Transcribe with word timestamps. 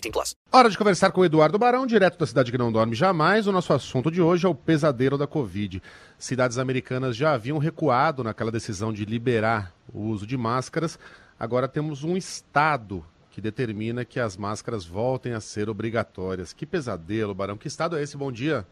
18 0.00 0.12
plus. 0.12 0.36
Hora 0.52 0.68
de 0.68 0.78
conversar 0.78 1.10
com 1.10 1.20
o 1.20 1.24
Eduardo 1.24 1.58
Barão, 1.58 1.86
direto 1.86 2.18
da 2.18 2.26
cidade 2.26 2.52
que 2.52 2.58
não 2.58 2.72
dorme 2.72 2.94
jamais. 2.94 3.46
O 3.46 3.52
nosso 3.52 3.72
assunto 3.72 4.10
de 4.10 4.20
hoje 4.20 4.46
é 4.46 4.48
o 4.48 4.54
pesadelo 4.54 5.16
da 5.16 5.26
Covid. 5.26 5.82
Cidades 6.18 6.58
americanas 6.58 7.16
já 7.16 7.32
haviam 7.32 7.58
recuado 7.58 8.22
naquela 8.22 8.50
decisão 8.50 8.92
de 8.92 9.04
liberar 9.04 9.72
o 9.92 10.00
uso 10.02 10.26
de 10.26 10.36
máscaras. 10.36 10.98
Agora 11.38 11.68
temos 11.68 12.04
um 12.04 12.16
estado 12.16 13.04
que 13.30 13.40
determina 13.40 14.04
que 14.04 14.18
as 14.18 14.36
máscaras 14.36 14.84
voltem 14.84 15.32
a 15.32 15.40
ser 15.40 15.68
obrigatórias. 15.68 16.52
Que 16.52 16.64
pesadelo, 16.64 17.34
Barão. 17.34 17.56
Que 17.56 17.68
estado 17.68 17.96
é 17.96 18.02
esse? 18.02 18.16
Bom 18.16 18.32
dia. 18.32 18.66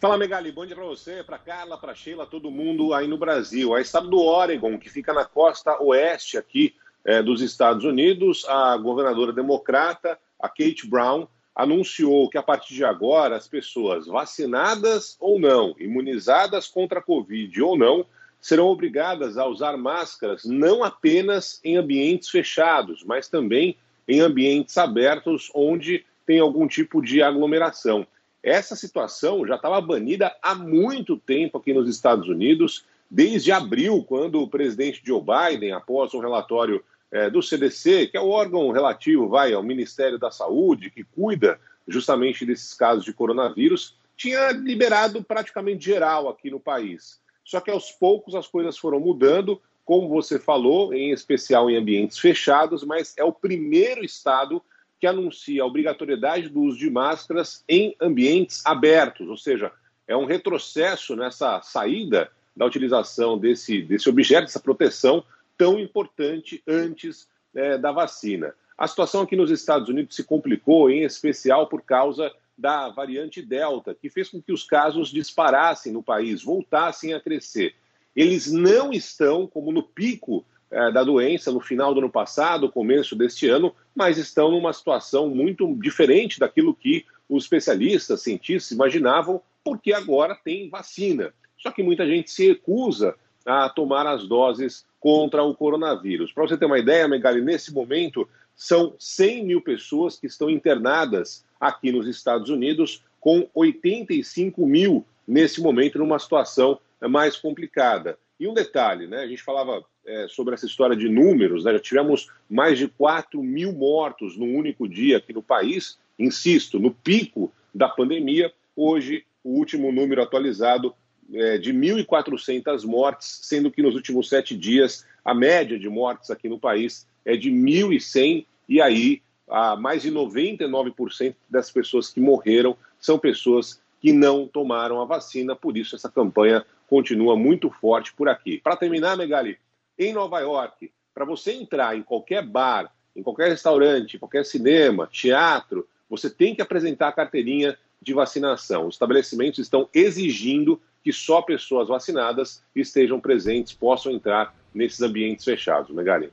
Fala, 0.00 0.16
Megali. 0.16 0.52
Bom 0.52 0.64
dia 0.64 0.76
para 0.76 0.84
você, 0.84 1.24
para 1.24 1.38
Carla, 1.38 1.76
para 1.76 1.92
Sheila, 1.92 2.24
todo 2.24 2.52
mundo 2.52 2.94
aí 2.94 3.08
no 3.08 3.18
Brasil. 3.18 3.76
É 3.76 3.80
o 3.80 3.82
estado 3.82 4.08
do 4.08 4.20
Oregon, 4.20 4.78
que 4.78 4.88
fica 4.88 5.12
na 5.12 5.24
costa 5.24 5.76
oeste 5.82 6.38
aqui 6.38 6.76
é, 7.08 7.22
dos 7.22 7.40
Estados 7.40 7.86
Unidos. 7.86 8.44
A 8.46 8.76
governadora 8.76 9.32
democrata, 9.32 10.18
a 10.38 10.46
Kate 10.46 10.86
Brown, 10.86 11.26
anunciou 11.56 12.28
que 12.28 12.36
a 12.36 12.42
partir 12.42 12.74
de 12.74 12.84
agora 12.84 13.34
as 13.34 13.48
pessoas 13.48 14.06
vacinadas 14.06 15.16
ou 15.18 15.40
não, 15.40 15.74
imunizadas 15.78 16.68
contra 16.68 16.98
a 16.98 17.02
Covid 17.02 17.62
ou 17.62 17.78
não, 17.78 18.04
serão 18.38 18.66
obrigadas 18.66 19.38
a 19.38 19.46
usar 19.46 19.76
máscaras 19.78 20.44
não 20.44 20.84
apenas 20.84 21.60
em 21.64 21.78
ambientes 21.78 22.28
fechados, 22.28 23.02
mas 23.02 23.26
também 23.26 23.74
em 24.06 24.20
ambientes 24.20 24.76
abertos 24.76 25.50
onde 25.54 26.04
tem 26.26 26.38
algum 26.38 26.68
tipo 26.68 27.00
de 27.00 27.22
aglomeração. 27.22 28.06
Essa 28.42 28.76
situação 28.76 29.46
já 29.46 29.56
estava 29.56 29.80
banida 29.80 30.36
há 30.42 30.54
muito 30.54 31.16
tempo 31.16 31.56
aqui 31.56 31.72
nos 31.72 31.88
Estados 31.88 32.28
Unidos, 32.28 32.84
desde 33.10 33.50
abril, 33.50 34.04
quando 34.06 34.42
o 34.42 34.48
presidente 34.48 35.00
Joe 35.02 35.22
Biden, 35.22 35.72
após 35.72 36.12
um 36.12 36.20
relatório 36.20 36.84
é, 37.10 37.30
do 37.30 37.42
CDC, 37.42 38.08
que 38.08 38.16
é 38.16 38.20
o 38.20 38.28
órgão 38.28 38.70
relativo 38.70 39.28
vai 39.28 39.52
ao 39.52 39.62
Ministério 39.62 40.18
da 40.18 40.30
Saúde, 40.30 40.90
que 40.90 41.04
cuida 41.04 41.58
justamente 41.86 42.44
desses 42.44 42.74
casos 42.74 43.04
de 43.04 43.12
coronavírus, 43.12 43.96
tinha 44.16 44.50
liberado 44.50 45.22
praticamente 45.22 45.84
geral 45.84 46.28
aqui 46.28 46.50
no 46.50 46.60
país. 46.60 47.20
Só 47.44 47.60
que 47.60 47.70
aos 47.70 47.90
poucos 47.90 48.34
as 48.34 48.46
coisas 48.46 48.76
foram 48.76 49.00
mudando, 49.00 49.60
como 49.84 50.08
você 50.08 50.38
falou, 50.38 50.92
em 50.92 51.12
especial 51.12 51.70
em 51.70 51.76
ambientes 51.76 52.18
fechados, 52.18 52.84
mas 52.84 53.14
é 53.16 53.24
o 53.24 53.32
primeiro 53.32 54.04
estado 54.04 54.62
que 55.00 55.06
anuncia 55.06 55.62
a 55.62 55.66
obrigatoriedade 55.66 56.48
do 56.48 56.60
uso 56.60 56.78
de 56.78 56.90
máscaras 56.90 57.64
em 57.68 57.96
ambientes 58.00 58.60
abertos, 58.66 59.28
ou 59.28 59.36
seja, 59.36 59.72
é 60.06 60.16
um 60.16 60.24
retrocesso 60.24 61.14
nessa 61.14 61.62
saída 61.62 62.30
da 62.56 62.66
utilização 62.66 63.38
desse, 63.38 63.80
desse 63.80 64.08
objeto, 64.08 64.46
dessa 64.46 64.58
proteção 64.58 65.22
tão 65.58 65.78
importante 65.78 66.62
antes 66.66 67.28
é, 67.54 67.76
da 67.76 67.92
vacina. 67.92 68.54
A 68.78 68.86
situação 68.86 69.22
aqui 69.22 69.34
nos 69.34 69.50
Estados 69.50 69.88
Unidos 69.88 70.14
se 70.14 70.22
complicou, 70.22 70.88
em 70.88 71.02
especial 71.02 71.66
por 71.66 71.82
causa 71.82 72.32
da 72.56 72.88
variante 72.88 73.42
Delta, 73.42 73.94
que 73.94 74.08
fez 74.08 74.28
com 74.28 74.40
que 74.40 74.52
os 74.52 74.64
casos 74.64 75.10
disparassem 75.10 75.92
no 75.92 76.02
país, 76.02 76.42
voltassem 76.42 77.12
a 77.12 77.20
crescer. 77.20 77.74
Eles 78.14 78.50
não 78.50 78.92
estão, 78.92 79.46
como 79.46 79.72
no 79.72 79.82
pico 79.82 80.44
é, 80.70 80.92
da 80.92 81.02
doença, 81.02 81.50
no 81.50 81.60
final 81.60 81.92
do 81.92 82.00
ano 82.00 82.10
passado, 82.10 82.70
começo 82.70 83.16
deste 83.16 83.48
ano, 83.48 83.74
mas 83.94 84.16
estão 84.16 84.50
numa 84.50 84.72
situação 84.72 85.28
muito 85.28 85.74
diferente 85.76 86.38
daquilo 86.38 86.74
que 86.74 87.04
os 87.28 87.44
especialistas, 87.44 88.22
cientistas 88.22 88.70
imaginavam, 88.70 89.42
porque 89.64 89.92
agora 89.92 90.34
tem 90.36 90.68
vacina. 90.68 91.32
Só 91.56 91.70
que 91.70 91.82
muita 91.82 92.06
gente 92.06 92.30
se 92.30 92.46
recusa 92.48 93.16
a 93.48 93.68
tomar 93.68 94.06
as 94.06 94.26
doses 94.26 94.84
contra 95.00 95.42
o 95.42 95.54
coronavírus. 95.54 96.32
Para 96.32 96.46
você 96.46 96.56
ter 96.56 96.66
uma 96.66 96.78
ideia, 96.78 97.08
Megali, 97.08 97.40
nesse 97.40 97.72
momento 97.72 98.28
são 98.54 98.94
100 98.98 99.44
mil 99.44 99.62
pessoas 99.62 100.18
que 100.18 100.26
estão 100.26 100.50
internadas 100.50 101.44
aqui 101.58 101.90
nos 101.90 102.06
Estados 102.06 102.50
Unidos, 102.50 103.02
com 103.20 103.48
85 103.54 104.66
mil 104.66 105.06
nesse 105.26 105.60
momento 105.60 105.98
numa 105.98 106.18
situação 106.18 106.78
mais 107.08 107.36
complicada. 107.36 108.18
E 108.38 108.46
um 108.46 108.54
detalhe, 108.54 109.06
né? 109.06 109.18
A 109.18 109.26
gente 109.26 109.42
falava 109.42 109.84
é, 110.06 110.26
sobre 110.28 110.54
essa 110.54 110.66
história 110.66 110.96
de 110.96 111.08
números, 111.08 111.64
né? 111.64 111.72
já 111.72 111.80
tivemos 111.80 112.30
mais 112.48 112.78
de 112.78 112.88
4 112.88 113.42
mil 113.42 113.72
mortos 113.72 114.36
num 114.36 114.56
único 114.56 114.88
dia 114.88 115.18
aqui 115.18 115.32
no 115.32 115.42
país. 115.42 115.98
Insisto, 116.18 116.78
no 116.78 116.90
pico 116.90 117.52
da 117.74 117.88
pandemia, 117.88 118.52
hoje 118.76 119.24
o 119.42 119.50
último 119.50 119.90
número 119.90 120.22
atualizado 120.22 120.94
é 121.34 121.58
de 121.58 121.72
1.400 121.72 122.84
mortes, 122.84 123.40
sendo 123.42 123.70
que 123.70 123.82
nos 123.82 123.94
últimos 123.94 124.28
sete 124.28 124.56
dias 124.56 125.06
a 125.24 125.34
média 125.34 125.78
de 125.78 125.88
mortes 125.88 126.30
aqui 126.30 126.48
no 126.48 126.58
país 126.58 127.06
é 127.24 127.36
de 127.36 127.50
1.100, 127.50 128.46
e 128.68 128.80
aí 128.80 129.22
a 129.48 129.76
mais 129.76 130.02
de 130.02 130.12
99% 130.12 131.34
das 131.48 131.70
pessoas 131.70 132.10
que 132.10 132.20
morreram 132.20 132.76
são 133.00 133.18
pessoas 133.18 133.80
que 134.00 134.12
não 134.12 134.46
tomaram 134.46 135.00
a 135.00 135.04
vacina, 135.04 135.56
por 135.56 135.76
isso 135.76 135.96
essa 135.96 136.08
campanha 136.08 136.64
continua 136.86 137.36
muito 137.36 137.70
forte 137.70 138.12
por 138.14 138.28
aqui. 138.28 138.58
Para 138.58 138.76
terminar, 138.76 139.16
Megali, 139.16 139.58
em 139.98 140.12
Nova 140.12 140.40
York, 140.40 140.90
para 141.12 141.24
você 141.24 141.52
entrar 141.52 141.96
em 141.96 142.02
qualquer 142.02 142.46
bar, 142.46 142.92
em 143.14 143.22
qualquer 143.22 143.48
restaurante, 143.48 144.18
qualquer 144.18 144.44
cinema, 144.44 145.08
teatro, 145.10 145.86
você 146.08 146.30
tem 146.30 146.54
que 146.54 146.62
apresentar 146.62 147.08
a 147.08 147.12
carteirinha 147.12 147.76
de 148.00 148.14
vacinação. 148.14 148.86
Os 148.86 148.94
estabelecimentos 148.94 149.58
estão 149.58 149.88
exigindo 149.92 150.80
que 151.08 151.12
só 151.14 151.40
pessoas 151.40 151.88
vacinadas 151.88 152.62
estejam 152.76 153.18
presentes, 153.18 153.72
possam 153.72 154.12
entrar 154.12 154.54
nesses 154.74 155.00
ambientes 155.00 155.42
fechados. 155.42 155.88
Megali. 155.88 156.30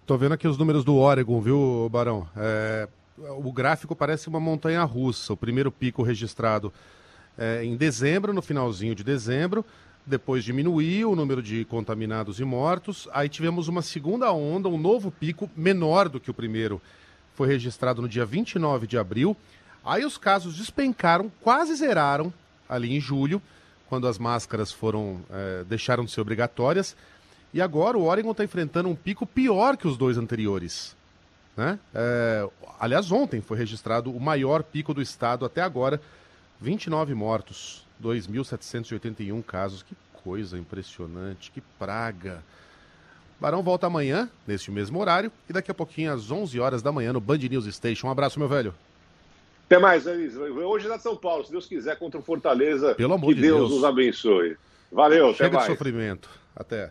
Estou 0.00 0.18
vendo 0.18 0.32
aqui 0.32 0.48
os 0.48 0.58
números 0.58 0.84
do 0.84 0.96
Oregon, 0.96 1.40
viu, 1.40 1.88
Barão? 1.88 2.28
É, 2.36 2.88
o 3.16 3.52
gráfico 3.52 3.94
parece 3.94 4.26
uma 4.26 4.40
montanha 4.40 4.82
russa. 4.82 5.34
O 5.34 5.36
primeiro 5.36 5.70
pico 5.70 6.02
registrado 6.02 6.72
é, 7.38 7.62
em 7.64 7.76
dezembro, 7.76 8.32
no 8.32 8.42
finalzinho 8.42 8.92
de 8.92 9.04
dezembro, 9.04 9.64
depois 10.04 10.42
diminuiu 10.42 11.12
o 11.12 11.14
número 11.14 11.40
de 11.40 11.64
contaminados 11.66 12.40
e 12.40 12.44
mortos. 12.44 13.08
Aí 13.12 13.28
tivemos 13.28 13.68
uma 13.68 13.82
segunda 13.82 14.32
onda, 14.32 14.68
um 14.68 14.76
novo 14.76 15.12
pico 15.12 15.48
menor 15.56 16.08
do 16.08 16.18
que 16.18 16.28
o 16.28 16.34
primeiro. 16.34 16.82
Foi 17.36 17.46
registrado 17.46 18.02
no 18.02 18.08
dia 18.08 18.26
29 18.26 18.88
de 18.88 18.98
abril. 18.98 19.36
Aí 19.84 20.04
os 20.04 20.18
casos 20.18 20.56
despencaram, 20.56 21.30
quase 21.40 21.72
zeraram 21.76 22.32
ali 22.68 22.96
em 22.96 23.00
julho, 23.00 23.40
quando 23.88 24.06
as 24.06 24.18
máscaras 24.18 24.70
foram 24.70 25.20
é, 25.30 25.64
deixaram 25.64 26.04
de 26.04 26.10
ser 26.10 26.20
obrigatórias. 26.20 26.96
E 27.52 27.62
agora 27.62 27.96
o 27.96 28.04
Oregon 28.04 28.30
está 28.30 28.44
enfrentando 28.44 28.88
um 28.88 28.94
pico 28.94 29.26
pior 29.26 29.76
que 29.76 29.88
os 29.88 29.96
dois 29.96 30.18
anteriores. 30.18 30.94
Né? 31.56 31.78
É, 31.94 32.48
aliás, 32.78 33.10
ontem 33.10 33.40
foi 33.40 33.56
registrado 33.56 34.12
o 34.12 34.20
maior 34.20 34.62
pico 34.62 34.92
do 34.92 35.00
estado 35.00 35.44
até 35.44 35.62
agora: 35.62 36.00
29 36.60 37.14
mortos, 37.14 37.86
2.781 38.02 39.42
casos. 39.42 39.82
Que 39.82 39.96
coisa 40.22 40.58
impressionante, 40.58 41.50
que 41.50 41.60
praga. 41.78 42.44
Barão 43.40 43.62
volta 43.62 43.86
amanhã, 43.86 44.28
neste 44.46 44.70
mesmo 44.70 44.98
horário, 45.00 45.30
e 45.48 45.52
daqui 45.52 45.70
a 45.70 45.74
pouquinho, 45.74 46.12
às 46.12 46.30
11 46.30 46.58
horas 46.58 46.82
da 46.82 46.90
manhã, 46.90 47.12
no 47.12 47.20
Band 47.20 47.38
News 47.38 47.72
Station. 47.72 48.08
Um 48.08 48.10
abraço, 48.10 48.38
meu 48.38 48.48
velho. 48.48 48.74
Até 49.68 49.78
mais, 49.78 50.06
Anis. 50.06 50.34
Hoje 50.34 50.86
é 50.86 50.88
na 50.88 50.98
São 50.98 51.14
Paulo, 51.14 51.44
se 51.44 51.52
Deus 51.52 51.66
quiser, 51.66 51.98
contra 51.98 52.18
o 52.18 52.22
Fortaleza. 52.22 52.94
Pelo 52.94 53.12
amor 53.12 53.28
que 53.28 53.34
de 53.34 53.42
Deus 53.42 53.58
Deus. 53.58 53.70
nos 53.72 53.84
abençoe. 53.84 54.56
Valeu, 54.90 55.34
Chega 55.34 55.48
até 55.48 55.56
mais. 55.56 55.68
de 55.68 55.72
sofrimento. 55.76 56.30
Até. 56.56 56.90